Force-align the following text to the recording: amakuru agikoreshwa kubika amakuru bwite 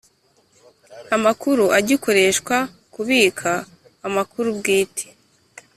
amakuru 1.15 1.63
agikoreshwa 1.77 2.55
kubika 2.93 3.51
amakuru 4.07 4.49
bwite 4.57 5.05